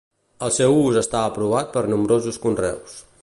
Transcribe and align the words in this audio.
El 0.45 0.53
seu 0.55 0.77
ús 0.85 0.97
està 1.01 1.21
aprovat 1.25 1.71
per 1.77 1.85
a 1.87 1.93
nombrosos 1.95 2.43
conreus. 2.49 2.99